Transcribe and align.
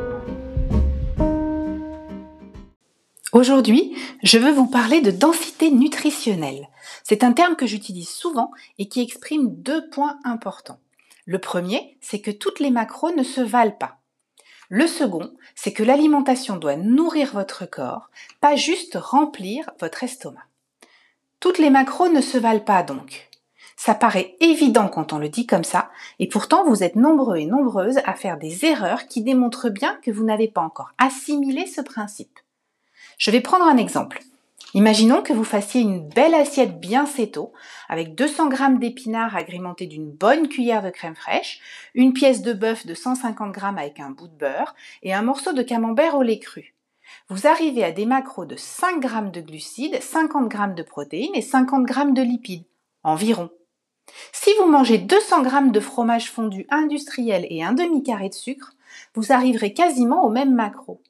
Aujourd'hui, 3.32 3.96
je 4.24 4.40
veux 4.40 4.52
vous 4.52 4.66
parler 4.66 5.02
de 5.02 5.12
densité 5.12 5.70
nutritionnelle. 5.70 6.68
C'est 7.04 7.24
un 7.24 7.32
terme 7.32 7.56
que 7.56 7.68
j'utilise 7.68 8.10
souvent 8.10 8.50
et 8.80 8.90
qui 8.90 9.02
exprime 9.02 9.54
deux 9.54 9.88
points 9.90 10.18
importants. 10.24 10.80
Le 11.26 11.38
premier, 11.38 11.96
c'est 12.02 12.22
que 12.22 12.32
toutes 12.32 12.60
les 12.60 12.72
macros 12.72 13.12
ne 13.12 13.22
se 13.22 13.42
valent 13.42 13.78
pas. 13.80 14.00
Le 14.68 14.88
second, 14.88 15.32
c'est 15.54 15.74
que 15.74 15.84
l'alimentation 15.84 16.58
doit 16.58 16.76
nourrir 16.76 17.32
votre 17.34 17.70
corps, 17.70 18.10
pas 18.42 18.56
juste 18.56 18.98
remplir 19.00 19.70
votre 19.80 20.04
estomac. 20.04 20.48
Toutes 21.40 21.60
les 21.60 21.70
macros 21.70 22.10
ne 22.10 22.22
se 22.22 22.40
valent 22.40 22.60
pas 22.60 22.82
donc. 22.82 23.30
Ça 23.78 23.94
paraît 23.94 24.36
évident 24.40 24.88
quand 24.88 25.14
on 25.14 25.20
le 25.20 25.30
dit 25.30 25.46
comme 25.46 25.64
ça, 25.64 25.92
et 26.18 26.28
pourtant 26.28 26.68
vous 26.68 26.84
êtes 26.84 26.96
nombreux 26.96 27.38
et 27.38 27.46
nombreuses 27.46 28.00
à 28.06 28.16
faire 28.16 28.40
des 28.40 28.66
erreurs 28.66 29.08
qui 29.08 29.22
démontrent 29.22 29.70
bien 29.70 30.00
que 30.02 30.10
vous 30.10 30.24
n'avez 30.24 30.48
pas 30.48 30.62
encore 30.62 30.94
assimilé 30.98 31.68
ce 31.68 31.82
principe. 31.82 32.40
Je 33.20 33.32
vais 33.32 33.42
prendre 33.42 33.66
un 33.66 33.76
exemple. 33.76 34.22
Imaginons 34.74 35.22
que 35.22 35.34
vous 35.34 35.44
fassiez 35.44 35.82
une 35.82 36.08
belle 36.08 36.34
assiette 36.34 36.80
bien 36.80 37.06
céto, 37.06 37.52
avec 37.90 38.16
200 38.16 38.50
g 38.50 38.58
d'épinards 38.80 39.36
agrémentés 39.36 39.88
d'une 39.88 40.10
bonne 40.10 40.48
cuillère 40.48 40.82
de 40.82 40.90
crème 40.90 41.16
fraîche, 41.16 41.60
une 41.96 42.14
pièce 42.14 42.42
de 42.42 42.54
bœuf 42.54 42.86
de 42.86 42.94
150 42.94 43.54
g 43.54 43.62
avec 43.66 44.00
un 44.00 44.12
bout 44.12 44.30
de 44.30 44.38
beurre 44.38 44.74
et 45.04 45.14
un 45.14 45.22
morceau 45.22 45.52
de 45.52 45.62
camembert 45.64 46.16
au 46.16 46.22
lait 46.22 46.40
cru. 46.40 46.74
Vous 47.28 47.46
arrivez 47.46 47.84
à 47.84 47.92
des 47.92 48.06
macros 48.06 48.46
de 48.46 48.56
5 48.56 49.02
g 49.02 49.32
de 49.34 49.42
glucides, 49.42 50.02
50 50.02 50.50
g 50.50 50.58
de 50.78 50.84
protéines 50.84 51.36
et 51.36 51.42
50 51.42 51.90
g 51.90 51.94
de 52.14 52.22
lipides, 52.22 52.68
environ. 53.04 53.50
Si 54.32 54.52
vous 54.60 54.72
mangez 54.72 54.98
200 54.98 55.44
g 55.44 55.50
de 55.72 55.80
fromage 55.82 56.32
fondu 56.32 56.66
industriel 56.70 57.46
et 57.50 57.66
un 57.66 57.74
demi-carré 57.74 58.30
de 58.30 58.34
sucre, 58.34 58.72
vous 59.14 59.34
arriverez 59.34 59.74
quasiment 59.74 60.24
au 60.24 60.30
même 60.30 60.56
macro. 60.56 61.02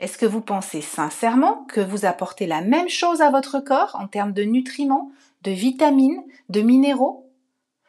Est-ce 0.00 0.16
que 0.16 0.26
vous 0.26 0.40
pensez 0.40 0.80
sincèrement 0.80 1.64
que 1.68 1.80
vous 1.80 2.04
apportez 2.04 2.46
la 2.46 2.60
même 2.60 2.88
chose 2.88 3.20
à 3.20 3.30
votre 3.30 3.58
corps 3.58 3.96
en 3.98 4.06
termes 4.06 4.32
de 4.32 4.44
nutriments, 4.44 5.10
de 5.42 5.50
vitamines, 5.50 6.22
de 6.48 6.60
minéraux? 6.60 7.28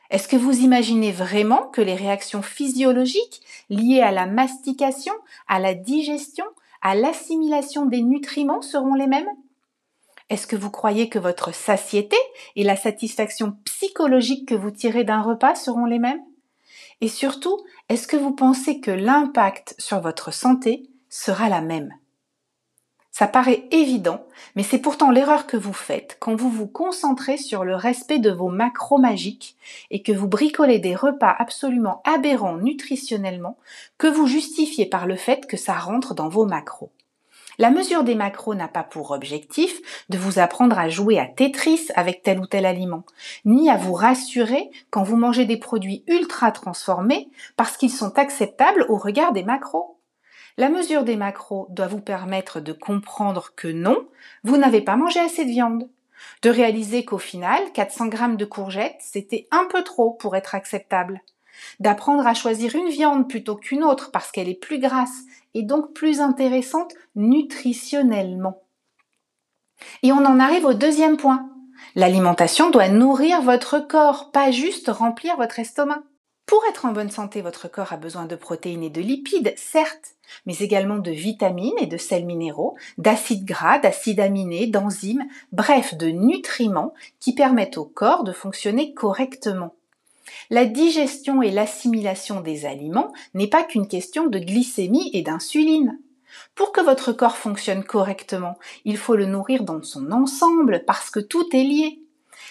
Est-ce 0.09 0.27
que 0.27 0.35
vous 0.35 0.61
imaginez 0.61 1.11
vraiment 1.11 1.67
que 1.67 1.81
les 1.81 1.93
réactions 1.93 2.41
physiologiques 2.41 3.41
liées 3.69 4.02
à 4.02 4.11
la 4.11 4.25
mastication, 4.25 5.13
à 5.47 5.59
la 5.59 5.75
digestion, 5.75 6.45
à 6.81 6.95
l'assimilation 6.95 7.85
des 7.85 8.02
nutriments 8.02 8.63
seront 8.63 8.95
les 8.95 9.05
mêmes? 9.05 9.30
Est-ce 10.30 10.47
que 10.47 10.55
vous 10.55 10.71
croyez 10.71 11.09
que 11.09 11.19
votre 11.19 11.53
satiété 11.53 12.17
et 12.55 12.63
la 12.63 12.75
satisfaction 12.75 13.55
psychologique 13.65 14.49
que 14.49 14.55
vous 14.55 14.71
tirez 14.71 15.03
d'un 15.03 15.21
repas 15.21 15.53
seront 15.53 15.85
les 15.85 15.99
mêmes? 15.99 16.21
Et 17.02 17.07
surtout, 17.07 17.59
est-ce 17.87 18.07
que 18.07 18.17
vous 18.17 18.33
pensez 18.33 18.80
que 18.80 18.91
l'impact 18.91 19.75
sur 19.77 20.02
votre 20.02 20.33
santé 20.33 20.89
sera 21.09 21.49
la 21.49 21.61
même. 21.61 21.93
Ça 23.11 23.27
paraît 23.27 23.67
évident, 23.71 24.25
mais 24.55 24.63
c'est 24.63 24.79
pourtant 24.79 25.11
l'erreur 25.11 25.45
que 25.45 25.57
vous 25.57 25.73
faites 25.73 26.15
quand 26.21 26.35
vous 26.35 26.49
vous 26.49 26.67
concentrez 26.67 27.38
sur 27.38 27.65
le 27.65 27.75
respect 27.75 28.19
de 28.19 28.31
vos 28.31 28.47
macros 28.47 28.97
magiques 28.97 29.58
et 29.92 30.02
que 30.02 30.14
vous 30.14 30.27
bricolez 30.30 30.80
des 30.80 30.95
repas 30.95 31.36
absolument 31.37 32.02
aberrants 32.05 32.55
nutritionnellement 32.55 33.58
que 33.98 34.08
vous 34.08 34.25
justifiez 34.25 34.86
par 34.86 35.05
le 35.05 35.17
fait 35.17 35.48
que 35.48 35.58
ça 35.58 35.73
rentre 35.73 36.14
dans 36.14 36.30
vos 36.30 36.45
macros. 36.45 36.92
La 37.58 37.71
mesure 37.71 38.05
des 38.05 38.15
macros 38.15 38.55
n'a 38.55 38.69
pas 38.69 38.83
pour 38.83 39.11
objectif 39.11 40.05
de 40.08 40.17
vous 40.17 40.39
apprendre 40.39 40.80
à 40.80 40.87
jouer 40.87 41.19
à 41.19 41.25
Tetris 41.25 41.89
avec 41.95 42.23
tel 42.23 42.39
ou 42.39 42.48
tel 42.48 42.65
aliment, 42.65 43.03
ni 43.43 43.69
à 43.69 43.75
vous 43.75 43.93
rassurer 43.93 44.71
quand 44.92 45.03
vous 45.03 45.17
mangez 45.17 45.43
des 45.43 45.58
produits 45.58 46.05
ultra 46.08 46.53
transformés 46.53 47.30
parce 47.58 47.75
qu'ils 47.75 47.92
sont 47.92 48.17
acceptables 48.17 48.86
au 48.87 48.95
regard 48.95 49.33
des 49.33 49.43
macros. 49.43 49.98
La 50.59 50.67
mesure 50.67 51.05
des 51.05 51.15
macros 51.15 51.67
doit 51.70 51.87
vous 51.87 52.02
permettre 52.02 52.59
de 52.59 52.73
comprendre 52.73 53.53
que 53.55 53.70
non, 53.70 54.09
vous 54.43 54.58
n'avez 54.58 54.81
pas 54.81 54.97
mangé 54.97 55.17
assez 55.21 55.45
de 55.45 55.52
viande. 55.52 55.87
De 56.42 56.49
réaliser 56.49 57.05
qu'au 57.05 57.17
final, 57.17 57.61
400 57.73 58.08
grammes 58.08 58.36
de 58.36 58.43
courgettes, 58.43 58.99
c'était 58.99 59.48
un 59.52 59.69
peu 59.71 59.86
trop 59.86 60.11
pour 60.11 60.36
être 60.36 60.55
acceptable. 60.55 61.21
D'apprendre 61.80 62.27
à 62.27 62.33
choisir 62.33 62.75
une 62.75 62.89
viande 62.89 63.30
plutôt 63.30 63.55
qu'une 63.55 63.86
autre 63.86 64.11
parce 64.11 64.33
qu'elle 64.33 64.49
est 64.49 64.53
plus 64.53 64.80
grasse 64.80 65.21
et 65.53 65.64
donc 65.64 65.93
plus 65.93 66.19
intéressante 66.19 66.93
nutritionnellement. 67.15 68.61
Et 70.03 70.11
on 70.11 70.25
en 70.25 70.42
arrive 70.42 70.65
au 70.65 70.73
deuxième 70.73 71.15
point. 71.15 71.49
L'alimentation 71.95 72.69
doit 72.69 72.89
nourrir 72.89 73.42
votre 73.42 73.80
corps, 73.80 74.31
pas 74.31 74.52
juste 74.52 74.89
remplir 74.89 75.37
votre 75.37 75.59
estomac. 75.59 76.03
Pour 76.49 76.65
être 76.67 76.86
en 76.86 76.93
bonne 76.93 77.11
santé, 77.11 77.43
votre 77.43 77.67
corps 77.67 77.93
a 77.93 77.98
besoin 77.98 78.26
de 78.26 78.36
protéines 78.36 78.82
et 78.82 78.89
de 78.89 79.02
lipides, 79.02 79.54
certes, 79.55 80.15
mais 80.48 80.58
également 80.58 80.98
de 80.98 81.11
vitamines 81.11 81.77
et 81.80 81.86
de 81.86 81.98
sels 81.98 82.26
minéraux, 82.26 82.76
d'acides 82.98 83.45
gras, 83.45 83.77
d'acides 83.77 84.20
aminés, 84.20 84.65
d'enzymes, 84.65 85.27
bref, 85.52 85.93
de 85.93 86.08
nutriments 86.08 86.95
qui 87.20 87.36
permettent 87.36 87.77
au 87.77 87.86
corps 87.86 88.23
de 88.23 88.32
fonctionner 88.32 88.95
correctement. 88.95 89.76
La 90.49 90.65
digestion 90.65 91.43
et 91.43 91.52
l'assimilation 91.52 92.42
des 92.42 92.66
aliments 92.66 93.14
n'est 93.36 93.45
pas 93.45 93.61
qu'une 93.61 93.87
question 93.87 94.26
de 94.26 94.39
glycémie 94.39 95.11
et 95.14 95.21
d'insuline. 95.21 95.99
Pour 96.55 96.71
que 96.71 96.81
votre 96.81 97.11
corps 97.11 97.37
fonctionne 97.37 97.83
correctement, 97.83 98.58
il 98.86 98.98
faut 98.98 99.16
le 99.16 99.27
nourrir 99.27 99.66
dans 99.66 99.83
son 99.83 100.11
ensemble 100.11 100.83
parce 100.87 101.11
que 101.11 101.20
tout 101.20 101.45
est 101.55 101.61
lié. 101.61 102.02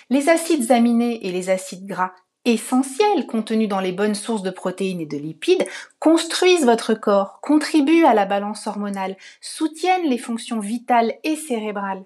Les 0.09 0.28
acides 0.28 0.70
aminés 0.70 1.26
et 1.26 1.32
les 1.32 1.50
acides 1.50 1.86
gras 1.86 2.12
essentiels 2.53 3.26
contenus 3.26 3.69
dans 3.69 3.81
les 3.81 3.92
bonnes 3.92 4.14
sources 4.14 4.42
de 4.42 4.50
protéines 4.50 5.00
et 5.00 5.06
de 5.06 5.16
lipides 5.16 5.66
construisent 5.98 6.64
votre 6.64 6.94
corps, 6.94 7.41
contribuent 7.41 8.04
à 8.04 8.14
la 8.14 8.26
balance 8.26 8.66
hormonale, 8.66 9.16
soutiennent 9.41 10.09
les 10.09 10.19
fonctions 10.19 10.60
vitales 10.60 11.14
et 11.25 11.36
cérébrales. 11.36 12.04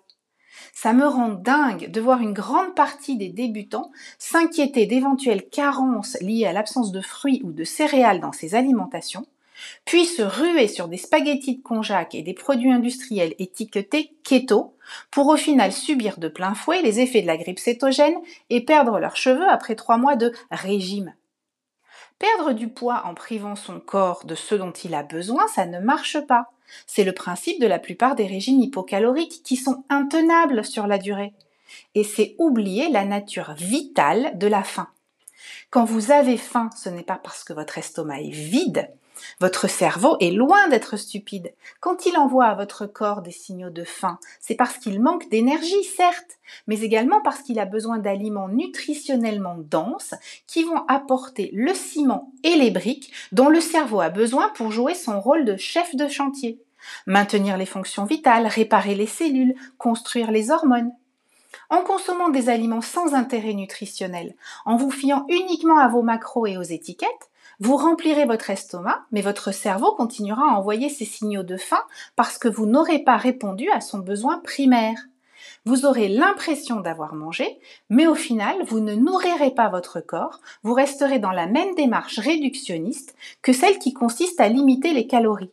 Ça 0.75 0.93
me 0.93 1.07
rend 1.07 1.31
dingue 1.31 1.91
de 1.91 2.01
voir 2.01 2.21
une 2.21 2.33
grande 2.33 2.75
partie 2.75 3.17
des 3.17 3.29
débutants 3.29 3.91
s'inquiéter 4.19 4.87
d'éventuelles 4.87 5.49
carences 5.49 6.17
liées 6.21 6.47
à 6.47 6.53
l'absence 6.53 6.93
de 6.93 7.01
fruits 7.01 7.41
ou 7.45 7.53
de 7.53 7.65
céréales 7.65 8.21
dans 8.21 8.33
ces 8.33 8.55
alimentations, 8.55 9.27
puis 9.85 10.07
se 10.07 10.23
ruer 10.23 10.69
sur 10.69 10.89
des 10.89 10.97
spaghettis 10.97 11.57
de 11.57 11.63
konjac 11.63 12.15
et 12.15 12.23
des 12.23 12.35
produits 12.35 12.73
industriels 12.73 13.35
étiquetés 13.39 14.15
keto 14.25 14.77
pour 15.11 15.29
au 15.29 15.37
final 15.37 15.73
subir 15.73 16.19
de 16.19 16.29
plein 16.29 16.55
fouet 16.55 16.83
les 16.83 17.01
effets 17.01 17.23
de 17.23 17.27
la 17.27 17.37
grippe 17.37 17.59
cétogène 17.59 18.17
et 18.51 18.65
perdre 18.65 18.99
leurs 18.99 19.17
cheveux 19.17 19.49
après 19.49 19.75
trois 19.75 19.97
mois 19.97 20.17
de 20.17 20.33
régime. 20.51 21.15
Perdre 22.19 22.53
du 22.53 22.69
poids 22.69 23.03
en 23.05 23.15
privant 23.15 23.57
son 23.57 23.81
corps 23.81 24.25
de 24.25 24.35
ce 24.35 24.55
dont 24.55 24.71
il 24.71 24.95
a 24.95 25.03
besoin, 25.03 25.49
ça 25.49 25.67
ne 25.67 25.81
marche 25.81 26.21
pas. 26.21 26.53
C'est 26.87 27.05
le 27.05 27.13
principe 27.13 27.61
de 27.61 27.67
la 27.67 27.79
plupart 27.79 28.15
des 28.15 28.27
régimes 28.27 28.61
hypocaloriques 28.61 29.43
qui 29.43 29.57
sont 29.57 29.85
intenables 29.89 30.65
sur 30.65 30.87
la 30.87 30.99
durée. 30.99 31.33
Et 31.95 32.05
c'est 32.05 32.37
oublier 32.39 32.91
la 32.91 33.05
nature 33.05 33.55
vitale 33.55 34.39
de 34.39 34.47
la 34.47 34.63
faim. 34.63 34.89
Quand 35.71 35.85
vous 35.85 36.13
avez 36.13 36.37
faim, 36.37 36.71
ce 36.77 36.89
n'est 36.89 37.03
pas 37.03 37.17
parce 37.23 37.45
que 37.45 37.53
votre 37.53 37.79
estomac 37.79 38.21
est 38.21 38.31
vide, 38.31 38.91
votre 39.41 39.69
cerveau 39.69 40.17
est 40.21 40.31
loin 40.31 40.69
d'être 40.69 40.97
stupide. 40.97 41.53
Quand 41.81 42.07
il 42.07 42.17
envoie 42.17 42.47
à 42.47 42.55
votre 42.55 42.87
corps 42.87 43.23
des 43.23 43.31
signaux 43.31 43.71
de 43.71 43.85
faim, 43.85 44.19
c'est 44.41 44.55
parce 44.55 44.79
qu'il 44.79 45.01
manque 45.01 45.29
d'énergie, 45.31 45.85
certes, 45.85 46.39
mais 46.67 46.81
également 46.81 47.21
parce 47.23 47.41
qu'il 47.41 47.59
a 47.59 47.65
besoin 47.65 47.99
d'aliments 47.99 48.49
nutritionnellement 48.49 49.57
denses 49.59 50.15
qui 50.47 50.65
vont 50.65 50.85
apporter 50.89 51.51
le 51.53 51.75
ciment 51.75 52.33
et 52.45 52.57
les 52.57 52.71
briques 52.71 53.13
dont 53.33 53.49
le 53.49 53.61
cerveau 53.61 54.01
a 54.01 54.11
besoin 54.11 54.51
pour 54.51 54.73
jouer 54.73 54.95
son 54.95 55.21
rôle 55.21 55.45
de 55.45 55.57
chef 55.57 55.95
de 55.95 56.09
chantier. 56.09 56.61
Maintenir 57.07 57.57
les 57.57 57.67
fonctions 57.67 58.05
vitales, 58.05 58.47
réparer 58.47 58.95
les 58.95 59.07
cellules, 59.07 59.55
construire 59.79 60.31
les 60.31 60.51
hormones. 60.51 60.93
En 61.71 61.83
consommant 61.83 62.29
des 62.29 62.49
aliments 62.49 62.81
sans 62.81 63.15
intérêt 63.15 63.55
nutritionnel, 63.55 64.35
en 64.65 64.77
vous 64.77 64.91
fiant 64.91 65.25
uniquement 65.29 65.79
à 65.79 65.89
vos 65.89 66.03
macros 66.03 66.47
et 66.47 66.57
aux 66.57 66.63
étiquettes, 66.63 67.31
vous 67.63 67.77
remplirez 67.77 68.25
votre 68.25 68.51
estomac, 68.51 69.05
mais 69.13 69.21
votre 69.21 69.53
cerveau 69.53 69.93
continuera 69.93 70.51
à 70.51 70.59
envoyer 70.59 70.89
ses 70.89 71.05
signaux 71.05 71.45
de 71.45 71.57
faim 71.57 71.81
parce 72.17 72.37
que 72.37 72.49
vous 72.49 72.67
n'aurez 72.67 72.99
pas 72.99 73.17
répondu 73.17 73.71
à 73.71 73.81
son 73.81 74.01
besoin 74.01 74.41
primaire. 74.41 74.99
Vous 75.65 75.87
aurez 75.87 76.09
l'impression 76.09 76.81
d'avoir 76.81 77.15
mangé, 77.15 77.61
mais 77.89 78.09
au 78.09 78.17
final, 78.17 78.57
vous 78.67 78.81
ne 78.81 78.97
nourrirez 78.97 79.53
pas 79.53 79.69
votre 79.69 80.01
corps, 80.01 80.41
vous 80.65 80.75
resterez 80.75 81.21
dans 81.21 81.31
la 81.31 81.47
même 81.47 81.77
démarche 81.77 82.19
réductionniste 82.19 83.15
que 83.43 83.53
celle 83.53 83.79
qui 83.79 83.93
consiste 83.93 84.41
à 84.41 84.49
limiter 84.49 84.93
les 84.93 85.07
calories. 85.07 85.53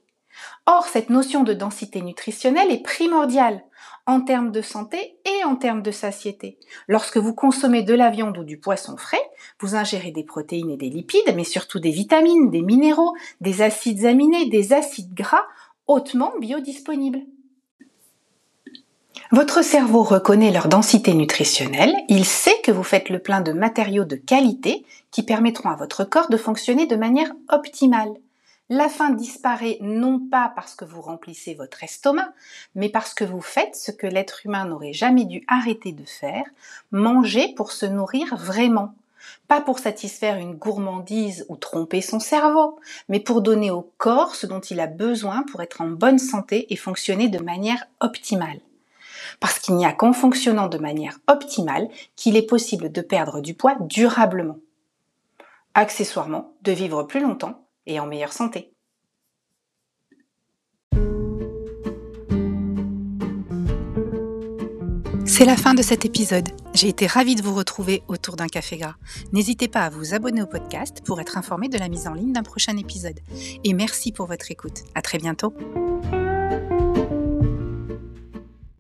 Or, 0.66 0.88
cette 0.88 1.12
notion 1.12 1.44
de 1.44 1.54
densité 1.54 2.02
nutritionnelle 2.02 2.72
est 2.72 2.82
primordiale 2.82 3.62
en 4.10 4.22
termes 4.22 4.52
de 4.52 4.62
santé 4.62 5.18
et 5.24 5.44
en 5.46 5.56
termes 5.56 5.84
de 5.84 5.92
satiété. 5.92 6.58
Lorsque 6.88 7.18
vous 7.18 7.36
consommez 7.36 7.84
de 7.84 7.94
la 7.94 8.10
viande 8.10 8.40
ou 8.40 8.44
du 8.44 8.58
poisson 8.58 8.98
frais, 8.98 9.22
vous 9.60 9.76
ingérez 9.76 10.12
des 10.12 10.24
protéines 10.24 10.72
et 10.72 10.78
des 10.78 10.90
lipides, 10.90 11.34
mais 11.36 11.44
surtout 11.44 11.80
des 11.80 11.92
vitamines, 11.92 12.50
des 12.50 12.64
minéraux, 12.64 13.14
des 13.40 13.62
acides 13.62 14.06
aminés, 14.06 14.50
des 14.50 14.74
acides 14.74 15.14
gras 15.14 15.46
hautement 15.86 16.34
biodisponibles. 16.42 17.22
Votre 19.32 19.64
cerveau 19.64 20.02
reconnaît 20.02 20.52
leur 20.52 20.70
densité 20.70 21.14
nutritionnelle, 21.14 21.94
il 22.08 22.26
sait 22.26 22.60
que 22.64 22.72
vous 22.72 22.84
faites 22.84 23.10
le 23.10 23.20
plein 23.20 23.42
de 23.42 23.52
matériaux 23.52 24.06
de 24.06 24.16
qualité 24.16 24.84
qui 25.12 25.22
permettront 25.22 25.70
à 25.70 25.76
votre 25.76 26.04
corps 26.04 26.30
de 26.30 26.38
fonctionner 26.38 26.88
de 26.88 26.96
manière 26.96 27.32
optimale. 27.50 28.14
La 28.72 28.88
faim 28.88 29.10
disparaît 29.10 29.80
non 29.82 30.20
pas 30.20 30.54
parce 30.56 30.76
que 30.76 30.86
vous 30.86 31.02
remplissez 31.02 31.56
votre 31.56 31.84
estomac, 31.84 32.32
mais 32.76 32.90
parce 32.90 33.16
que 33.16 33.24
vous 33.24 33.42
faites 33.42 33.76
ce 33.76 33.92
que 33.92 34.06
l'être 34.06 34.46
humain 34.46 34.66
n'aurait 34.66 34.94
jamais 34.94 35.26
dû 35.26 35.44
arrêter 35.48 35.92
de 35.92 36.06
faire, 36.06 36.46
manger 36.92 37.52
pour 37.56 37.72
se 37.72 37.88
nourrir 37.88 38.36
vraiment. 38.36 38.94
Pas 39.48 39.60
pour 39.60 39.80
satisfaire 39.80 40.38
une 40.38 40.54
gourmandise 40.54 41.48
ou 41.50 41.56
tromper 41.56 42.02
son 42.02 42.20
cerveau, 42.20 42.80
mais 43.08 43.20
pour 43.20 43.42
donner 43.42 43.72
au 43.72 43.92
corps 43.98 44.36
ce 44.36 44.46
dont 44.46 44.60
il 44.60 44.80
a 44.80 44.88
besoin 44.88 45.42
pour 45.52 45.64
être 45.64 45.82
en 45.82 45.88
bonne 45.88 46.20
santé 46.20 46.72
et 46.72 46.76
fonctionner 46.76 47.28
de 47.28 47.40
manière 47.40 47.88
optimale. 48.02 48.60
Parce 49.40 49.58
qu'il 49.58 49.78
n'y 49.78 49.86
a 49.86 49.94
qu'en 49.94 50.14
fonctionnant 50.14 50.68
de 50.68 50.78
manière 50.78 51.18
optimale 51.28 51.90
qu'il 52.16 52.38
est 52.38 52.46
possible 52.46 52.92
de 52.92 53.02
perdre 53.02 53.42
du 53.42 53.56
poids 53.56 53.78
durablement. 53.80 54.58
Accessoirement, 55.74 56.54
de 56.62 56.72
vivre 56.72 57.02
plus 57.02 57.22
longtemps 57.22 57.66
et 57.90 58.00
en 58.00 58.08
meilleure 58.08 58.34
santé. 58.34 58.72
C'est 65.26 65.46
la 65.46 65.56
fin 65.56 65.74
de 65.74 65.82
cet 65.82 66.06
épisode. 66.06 66.50
J'ai 66.74 66.90
été 66.90 67.08
ravie 67.08 67.36
de 67.36 67.42
vous 67.42 67.56
retrouver 67.56 68.04
autour 68.08 68.36
d'un 68.36 68.48
café 68.48 68.78
gras. 68.78 68.96
N'hésitez 69.32 69.68
pas 69.68 69.82
à 69.82 69.90
vous 69.90 70.14
abonner 70.14 70.42
au 70.42 70.48
podcast 70.48 71.02
pour 71.06 71.22
être 71.22 71.38
informé 71.38 71.70
de 71.70 71.78
la 71.78 71.88
mise 71.88 72.08
en 72.08 72.14
ligne 72.14 72.34
d'un 72.34 72.44
prochain 72.44 72.76
épisode. 72.78 73.20
Et 73.64 73.74
merci 73.74 74.12
pour 74.12 74.26
votre 74.26 74.52
écoute. 74.52 74.84
À 74.96 75.02
très 75.02 75.18
bientôt. 75.18 75.54